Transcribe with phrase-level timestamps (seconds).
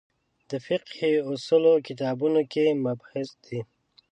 [0.49, 3.59] د فقهې اصولو کتابونو کې مبحث دی.